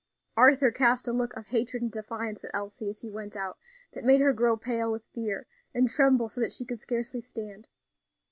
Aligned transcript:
Arthur 0.35 0.71
cast 0.71 1.07
a 1.07 1.13
look 1.13 1.31
of 1.37 1.49
hatred 1.49 1.83
and 1.83 1.91
defiance 1.91 2.43
at 2.43 2.49
Elsie 2.55 2.89
as 2.89 3.01
he 3.01 3.09
went 3.11 3.35
out, 3.35 3.59
that 3.93 4.03
made 4.03 4.19
her 4.19 4.33
grow 4.33 4.57
pale 4.57 4.91
with 4.91 5.05
fear 5.13 5.45
and 5.75 5.87
tremble 5.91 6.27
so 6.27 6.41
that 6.41 6.51
she 6.53 6.65
could 6.65 6.79
scarcely 6.79 7.21
stand. 7.21 7.67